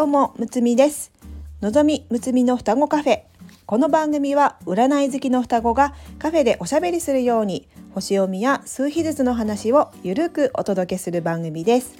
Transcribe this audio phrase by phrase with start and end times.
[0.00, 1.12] どうもむつみです。
[1.60, 3.20] のぞみむつみの双子カフェ。
[3.66, 11.98] この番組は占い好きの双子がカフェでおしゃべりするように星読みや数秘術の話をゆるくお届けする番組です。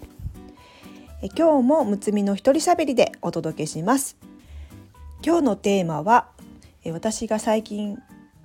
[1.21, 4.17] え今日もむつみの一人しゃべりでお届けします。
[5.23, 6.29] 今日のテーマは
[6.85, 7.99] え私が最近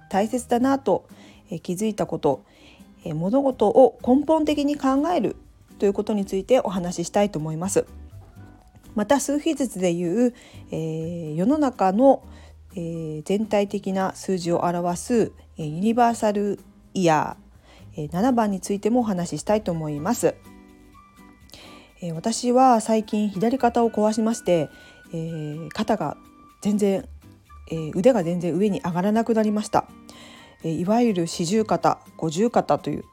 [0.09, 1.07] 大切だなと
[1.49, 2.43] え気づいたこと
[3.05, 5.37] え物事を根本的に考える
[5.79, 7.85] ということについてお話ししたいと思います。
[8.95, 10.33] また数比術でいう、
[10.71, 12.23] えー、世の中の、
[12.75, 16.59] えー、全体的な数字を表す、えー、ユニバーサル
[16.93, 20.35] イヤー、えー、7番についてもお話ししたいと思います。
[22.01, 24.69] えー、私は最近左肩を壊しまして、
[25.13, 26.17] えー、肩が
[26.61, 27.07] 全然、
[27.71, 29.85] えー、腕が全然上に上がらなくなりました。
[30.63, 33.03] えー、いわゆる四十肩五十肩という、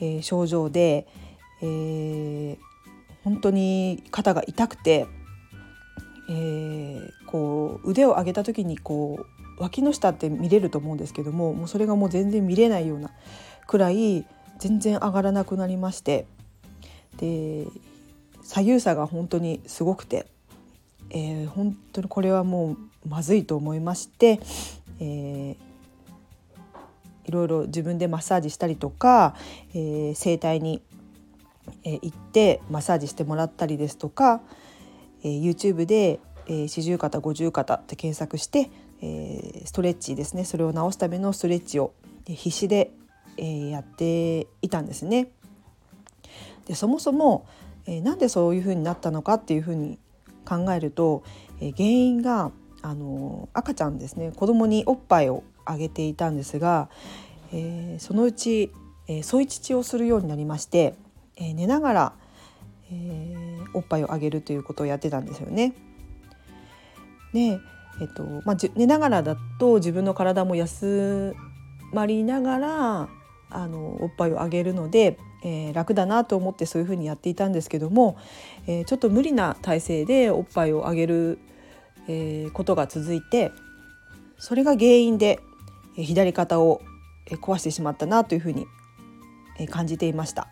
[0.00, 1.06] えー、症状で、
[1.62, 2.58] えー、
[3.24, 5.06] 本当に肩が痛くて、
[6.28, 9.26] えー、こう腕を上げた時にこ
[9.58, 13.10] う脇の下って見れると思うんですけどももうそれがもう全然見れないような
[13.66, 14.26] くらい
[14.58, 16.26] 全然上がらなくなりまして
[17.16, 17.66] で
[18.42, 20.26] 左右差が本当にすごくて、
[21.10, 24.40] えー、本当にこれはもうまずいと思いまして、
[25.00, 25.56] えー、
[27.26, 29.34] いろいろ自分でマッサージしたりとか、
[29.72, 30.82] えー、整体に
[31.84, 34.40] え、行ってマッサージしてもらったりですとか、
[35.22, 41.94] えー、YouTube で四十、肩五十肩って検索して、え、ストレッチですねそれを治すためのストレッチを
[42.26, 42.90] 必死で、
[43.36, 45.28] え、やっていたんですね。
[46.66, 47.46] でそもそも、
[47.86, 49.98] え、なんでそういうふうになったのかっていうふうに
[50.44, 51.22] 考えると、
[51.60, 52.52] え、原因が
[52.84, 56.90] あの赤ちゃんですね子供におっぱいをあげていたんですが、
[57.50, 58.72] えー、そのうち、
[59.08, 60.94] えー、添い乳をするようになりまして
[61.36, 62.12] えー、寝ながら、
[62.90, 65.74] えー、おっぱいをあげるということをやってたんですよね。
[67.32, 67.58] で、
[68.00, 71.34] えっとまあ、寝ながらだと自分の体も休
[71.92, 73.08] まりながら
[73.50, 78.16] あのおっぱいをあげるので、えー、楽だなと思ってそういうふうにやっていたんですけども、
[78.66, 81.38] えー、ちょっと無理な体勢でおっぱいをあげる、
[82.08, 83.52] えー、ことが続いて
[84.38, 85.38] それが原因で
[85.96, 86.82] 左肩を
[87.26, 88.66] 壊してしまったなというふうに
[89.70, 90.48] 感じていました。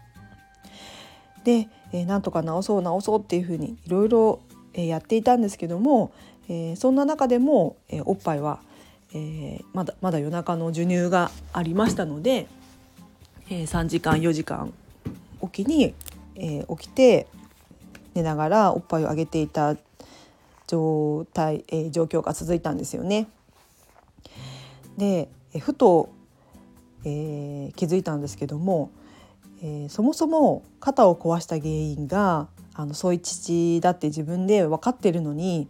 [1.45, 4.41] で、えー、なんとか治そう治そうっていうふうにいろいろ
[4.75, 6.13] やっていたんですけども、
[6.49, 8.61] えー、そんな中でも、えー、おっぱいは、
[9.15, 12.47] えー、まだまだ夜中の授乳がありましたので、
[13.51, 14.73] えー、3時間4時間
[15.41, 15.95] おきに、
[16.37, 17.27] えー、起きて
[18.15, 19.77] 寝ながらおっぱいをあげていた
[20.67, 23.29] 状態、えー、状況が続いたんですよね。
[24.97, 26.09] で、えー、ふと、
[27.05, 28.91] えー、気づいたんですけども
[29.63, 35.69] えー、そもそも肩を壊した原因があの添い乳だって自分で分かってるのに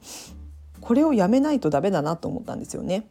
[0.81, 3.07] これをやめないとダメだなと思ったんですよね。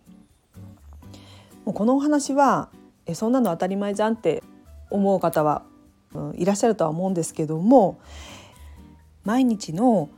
[1.66, 2.70] もうこのお話は
[3.06, 4.44] えそんなの当たり前じゃんって
[4.90, 5.64] 思う方は、
[6.14, 8.00] うん、いらっしゃるとは思うんですけども
[9.24, 10.10] 毎日の、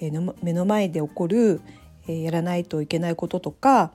[0.00, 1.60] えー、目の前で起こる、
[2.06, 3.92] え、やらないといけないこととか、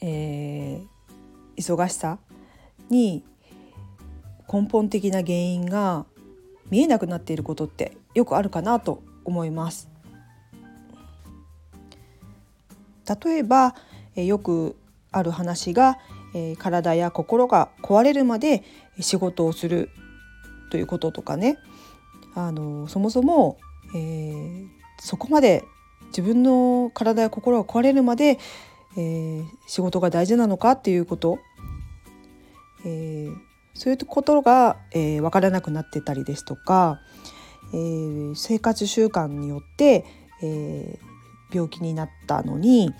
[0.00, 2.18] えー、忙しさ
[2.88, 3.24] に
[4.50, 6.06] 根本的な原因が
[6.70, 9.88] 見えなくなっていることってよくあるかなと思います。
[13.24, 13.74] 例えば
[14.14, 14.76] よく
[15.10, 15.98] ある話が
[16.58, 18.62] 体や心が壊れるまで
[19.00, 19.90] 仕事をする
[20.70, 21.58] ということとかね
[22.34, 23.58] あのそもそも、
[23.94, 24.68] えー、
[25.00, 25.64] そこまで
[26.08, 28.38] 自分の体や心が壊れるまで、
[28.96, 31.40] えー、仕事が大事なのかっていうこと、
[32.84, 33.36] えー、
[33.80, 37.00] そういうことが、えー、分からなくなってたりですとか、
[37.72, 40.04] えー、生活習慣によって、
[40.42, 42.92] えー、病気になったのに、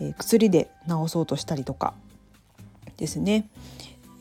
[0.00, 1.94] えー、薬で治そうとしたりとか
[2.96, 3.50] ですね、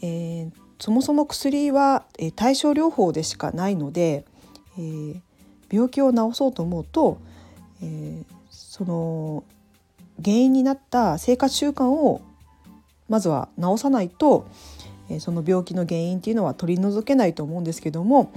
[0.02, 4.26] えー、そもそも薬は、えー、対症療法でしかないので、
[4.79, 5.22] えー、
[5.72, 7.20] 病気を治そうと思うと、
[7.84, 9.44] えー、その
[10.26, 12.22] 原因になった生活習慣を
[13.08, 14.47] まずは治さないと、
[15.20, 18.32] その病気の原因っていうのは取り除けないと思うんですけども、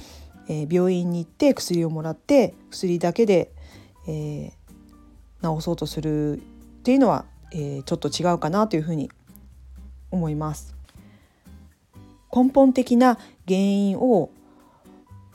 [0.49, 3.53] え病院に行って薬をもらって薬だけで、
[4.09, 6.41] えー、治そうとするっ
[6.83, 9.11] ていうのは、えー、ちょっと違うかなというふうに
[10.11, 10.75] 思います。
[12.35, 14.31] 根本的な原因を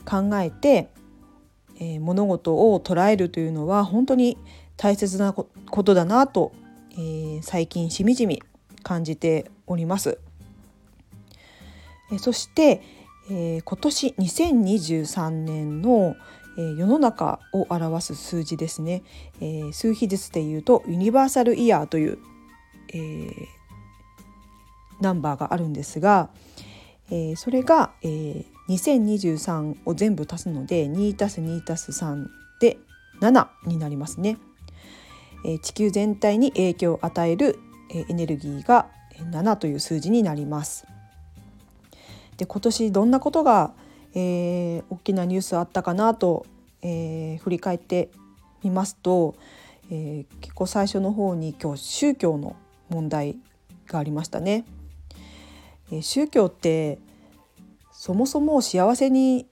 [0.04, 0.88] 考えて、
[1.78, 4.36] えー、物事を捉えるというのは本当に
[4.76, 5.46] 大切なこ
[5.84, 6.52] とだなと、
[6.92, 8.42] えー、最近しみじみ
[8.82, 10.18] 感じております。
[12.12, 12.82] えそして、
[13.30, 16.16] えー、今年2023年の、
[16.56, 19.02] えー、世の中を表す数字ですね、
[19.40, 22.18] えー、数比術でいうとユニバーサルイヤーという、
[22.94, 23.32] えー、
[25.00, 26.30] ナンバーがあるんですが、
[27.10, 32.26] えー、それが、えー、2023を全部足すので 2+2+3
[32.60, 32.78] で
[33.20, 34.38] 7になりますね。
[35.44, 37.58] えー、地球全体に影響を与える、
[37.90, 38.88] えー、エネルギーが
[39.32, 40.86] 7という数字になります。
[42.38, 43.74] で今年どんなことが、
[44.14, 46.46] えー、大きなニュースあったかなと、
[46.82, 48.10] えー、振り返って
[48.62, 49.34] みますと、
[49.90, 52.56] えー、結構最初の方に今日宗教の
[52.88, 53.36] 問題
[53.88, 54.64] がありましたね。
[55.90, 56.98] え、宗教って
[57.92, 59.46] そもそも幸せに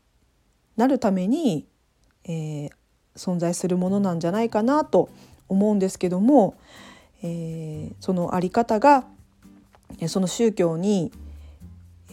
[0.76, 1.66] なるために、
[2.24, 2.70] え、
[3.16, 5.08] 存在するものなんじゃないかなと
[5.48, 6.54] 思うんですけども、
[7.22, 9.04] え、その在り方が
[10.06, 11.10] その宗教に、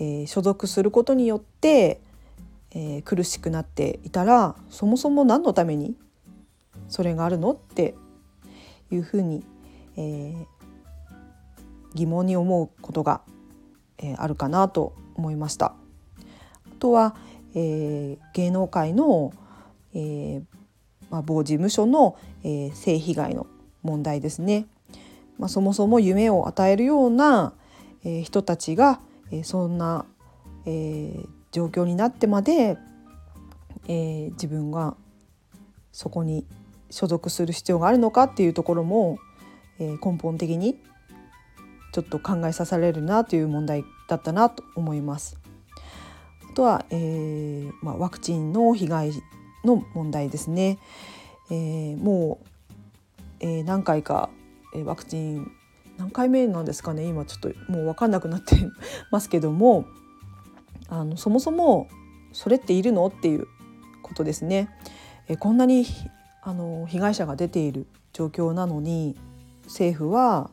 [0.04, 2.02] えー、所属することによって、
[2.72, 5.96] えー、苦しくなっていたらそもそも何のために
[6.90, 7.96] それがあるのって
[8.92, 9.46] いうふうに、
[9.96, 10.46] えー、
[11.94, 13.22] 疑問に思うことが、
[13.98, 15.68] えー、あるかなと思いました。
[15.68, 15.74] あ
[16.80, 17.16] とは、
[17.56, 19.32] えー、芸能界の、
[19.94, 20.44] えー
[21.10, 23.48] まあ、某事務所の、えー、性被害の
[23.84, 24.66] 問題ですね。
[25.40, 27.54] まあ、そもそも夢を与えるような、
[28.04, 29.00] えー、人たちが、
[29.34, 30.06] えー、そんな、
[30.66, 32.78] えー、状況になってまで、
[33.88, 34.96] えー、自分が
[35.92, 36.46] そこに
[36.92, 39.18] 所属する必要があるのかっていうところも、
[39.80, 40.78] えー、根本的に
[41.94, 45.40] ちょっと考えさせられるなという問題だったなと思います。
[46.52, 49.12] あとは、えーまあ、ワクチンの被害
[49.66, 50.78] の問題ですね。
[51.50, 52.48] えー、もう、
[53.40, 54.30] えー、何回か、
[54.76, 55.52] えー、ワクチン
[56.04, 57.06] 何回目なんですかね？
[57.06, 58.58] 今ちょっともう分かんなくなって
[59.10, 59.86] ますけども
[60.90, 61.88] あのそもそも
[62.34, 63.08] それっているの？
[63.08, 63.48] っていう
[64.02, 64.70] ことですね。
[65.30, 65.86] え、こんなに
[66.42, 69.16] あの被害者が出ている状況なのに
[69.64, 70.50] 政府は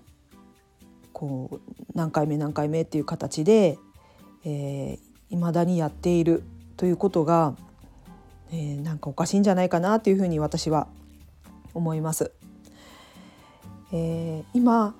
[1.12, 1.60] こう
[1.94, 3.76] 何回目何回目っていう形で
[4.44, 6.44] いま、えー、だにやっている
[6.76, 7.56] ということが
[8.52, 10.88] えー、なんかおかしいんじゃないかなというふうに私は
[11.74, 12.32] 思います。
[13.92, 14.94] えー、今、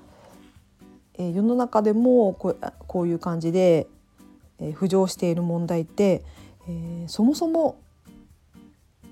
[1.20, 3.86] え、世の中でもこうこういう感じで、
[4.58, 6.24] え、浮上している問題って、
[6.66, 7.76] え、そもそも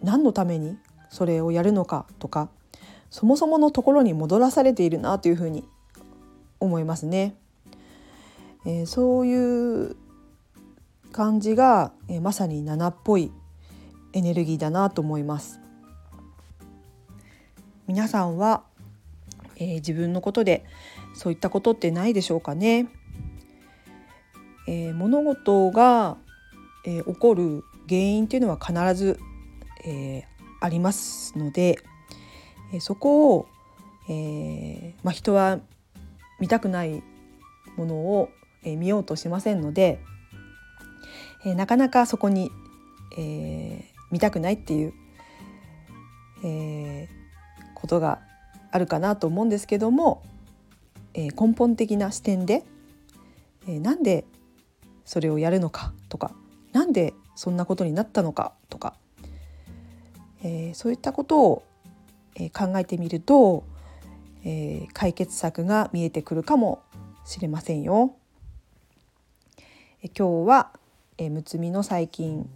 [0.02, 0.78] 何のために
[1.10, 2.49] それをやるのかとか
[3.10, 5.64] そもそものところに戻らされているなというふうに
[6.60, 7.34] 思いますね。
[8.64, 9.96] え、そういう
[11.12, 13.32] 感じが、え、まさに7っぽい
[14.12, 15.61] エネルギーだなと思います
[17.87, 18.64] 皆さんは、
[19.56, 20.64] え、自分のことで
[21.18, 22.86] そういったことってないでしょうかね、
[24.68, 26.16] えー、物事が、
[26.86, 29.18] えー、起こる原因っていうのは必ず、
[29.84, 30.24] え
[30.60, 31.78] ありますので、
[32.72, 33.48] えそこを、
[34.08, 35.58] えまあ、人は
[36.38, 37.02] 見たくない
[37.76, 38.28] ものを、
[38.62, 40.00] え見ようとしませんので、
[41.46, 42.50] えなかなかそこに、
[43.16, 44.92] え見たくないっていう、
[46.44, 47.08] え、
[47.74, 48.20] ことが
[48.70, 50.22] あるかなと思うんですけども、
[51.14, 52.64] え、根本的な視点で、
[53.66, 54.25] え、なんで
[55.05, 56.32] それをやるのかとか
[56.72, 58.94] なんでそんなことになったのかとか、
[60.42, 61.62] え、そういったことを、
[62.35, 63.64] え、考えてみると、
[64.44, 66.82] え、解決策が見えてくるかも
[67.25, 68.14] しれませんよ。
[70.02, 70.73] え今日は、
[71.16, 72.49] え、むつみの最近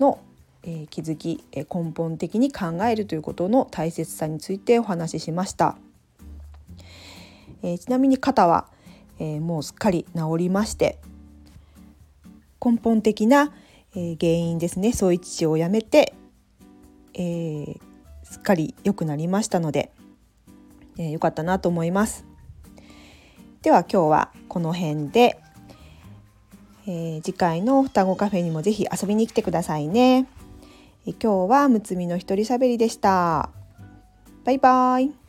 [0.00, 0.18] の
[0.66, 5.78] え、気づき、え、根本的に考えるということの大切さについてお話ししました、
[7.62, 8.68] えー、ちなみに肩は、
[9.18, 10.98] えもうすっかり治りまして
[12.62, 13.52] 根本的な、
[13.94, 16.14] え原因ですねそう一致をやめて、
[17.14, 17.78] え
[18.24, 19.90] すっかり良くなりましたので、
[20.98, 22.26] え良かったなと思います
[23.62, 25.40] では今日はこの辺で
[26.88, 30.26] えー、次回の双子カフェにもぜひ遊びに来てくださいね。
[31.04, 33.50] 今日はむつみの一人喋りでした。
[34.44, 35.25] バイバイ。